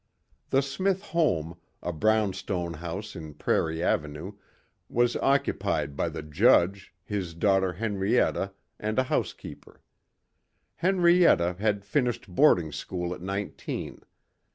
The 0.49 0.63
Smith 0.63 1.03
home, 1.03 1.59
a 1.83 1.93
brownstone 1.93 2.73
house 2.73 3.15
in 3.15 3.35
Prairie 3.35 3.83
Avenue, 3.83 4.31
was 4.89 5.15
occupied 5.17 5.95
by 5.95 6.09
the 6.09 6.23
Judge, 6.23 6.91
his 7.03 7.35
daughter 7.35 7.73
Henrietta 7.73 8.51
and 8.79 8.97
a 8.97 9.03
housekeeper. 9.03 9.83
Henrietta 10.77 11.55
had 11.59 11.85
finished 11.85 12.27
boarding 12.27 12.71
school 12.71 13.13
at 13.13 13.21
nineteen. 13.21 14.01